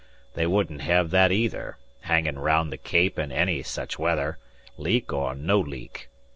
They 0.33 0.47
wouldn't 0.47 0.81
hev 0.81 1.11
that 1.11 1.31
either, 1.31 1.77
hangin' 2.05 2.35
araound 2.35 2.71
the 2.71 2.77
Cape 2.77 3.19
in 3.19 3.31
any 3.31 3.61
sech 3.61 3.99
weather, 3.99 4.39
leak 4.75 5.13
or 5.13 5.35
no 5.35 5.59
leak. 5.59 6.09